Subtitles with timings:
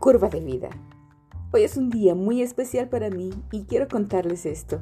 [0.00, 0.70] curva de vida.
[1.52, 4.80] Hoy es un día muy especial para mí y quiero contarles esto.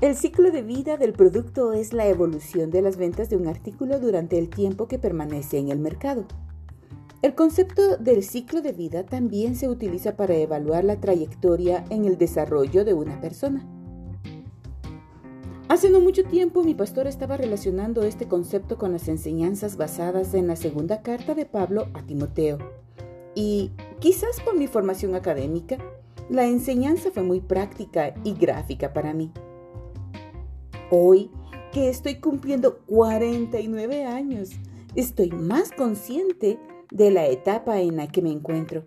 [0.00, 4.00] El ciclo de vida del producto es la evolución de las ventas de un artículo
[4.00, 6.24] durante el tiempo que permanece en el mercado.
[7.22, 12.18] El concepto del ciclo de vida también se utiliza para evaluar la trayectoria en el
[12.18, 13.64] desarrollo de una persona.
[15.68, 20.48] Hace no mucho tiempo mi pastor estaba relacionando este concepto con las enseñanzas basadas en
[20.48, 22.85] la segunda carta de Pablo a Timoteo.
[23.36, 25.76] Y quizás por mi formación académica,
[26.30, 29.30] la enseñanza fue muy práctica y gráfica para mí.
[30.90, 31.30] Hoy,
[31.70, 34.50] que estoy cumpliendo 49 años,
[34.94, 36.58] estoy más consciente
[36.90, 38.86] de la etapa en la que me encuentro.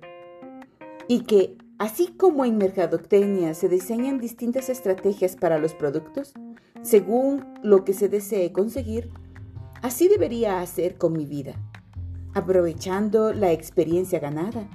[1.08, 6.34] Y que, así como en mercadotecnia se diseñan distintas estrategias para los productos,
[6.82, 9.12] según lo que se desee conseguir,
[9.84, 11.54] así debería hacer con mi vida,
[12.34, 14.68] aprovechando la experiencia ganada,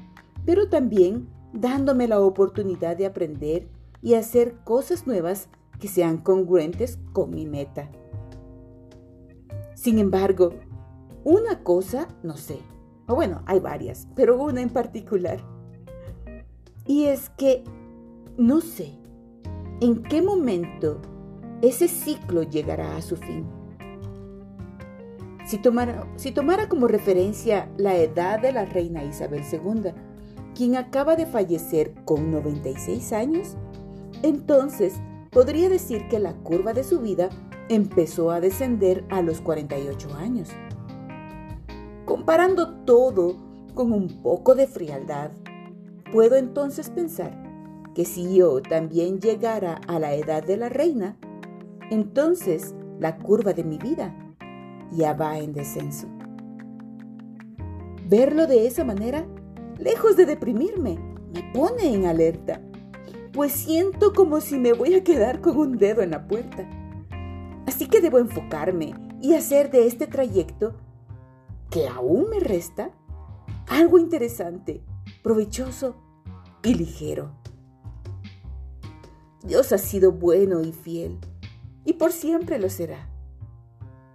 [0.45, 3.69] pero también dándome la oportunidad de aprender
[4.03, 7.91] y hacer cosas nuevas que sean congruentes con mi meta.
[9.75, 10.53] Sin embargo,
[11.25, 12.59] una cosa no sé,
[13.07, 15.41] o bueno, hay varias, pero una en particular.
[16.87, 17.65] Y es que
[18.37, 18.93] no sé
[19.81, 21.01] en qué momento
[21.63, 23.47] ese ciclo llegará a su fin.
[25.45, 29.93] Si tomara, si tomara como referencia la edad de la reina Isabel II,
[30.55, 33.57] quien acaba de fallecer con 96 años,
[34.23, 34.95] entonces
[35.31, 37.29] podría decir que la curva de su vida
[37.69, 40.49] empezó a descender a los 48 años.
[42.07, 43.37] Comparando todo
[43.75, 45.31] con un poco de frialdad,
[46.13, 47.43] puedo entonces pensar
[47.95, 51.17] que si yo también llegara a la edad de la reina,
[51.91, 54.24] entonces la curva de mi vida
[54.95, 56.07] ya va en descenso.
[58.09, 59.27] Verlo de esa manera,
[59.79, 60.99] lejos de deprimirme,
[61.33, 62.61] me pone en alerta
[63.35, 66.69] pues siento como si me voy a quedar con un dedo en la puerta.
[67.67, 70.77] Así que debo enfocarme y hacer de este trayecto,
[71.69, 72.93] que aún me resta,
[73.69, 74.85] algo interesante,
[75.25, 75.97] provechoso
[76.63, 77.33] y ligero.
[79.43, 81.19] Dios ha sido bueno y fiel,
[81.85, 83.11] y por siempre lo será.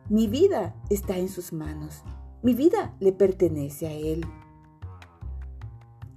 [0.09, 2.03] Mi vida está en sus manos,
[2.41, 4.25] mi vida le pertenece a Él.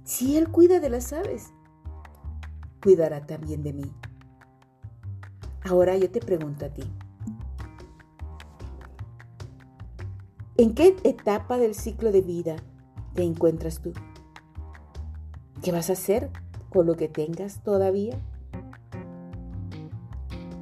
[0.03, 1.53] Si Él cuida de las aves,
[2.81, 3.93] cuidará también de mí.
[5.69, 6.83] Ahora yo te pregunto a ti.
[10.57, 12.55] ¿En qué etapa del ciclo de vida
[13.13, 13.93] te encuentras tú?
[15.61, 16.31] ¿Qué vas a hacer
[16.69, 18.19] con lo que tengas todavía?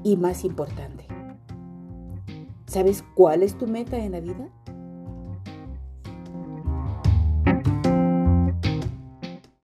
[0.03, 1.05] Y más importante,
[2.71, 4.47] ¿sabes cuál es tu meta en la vida?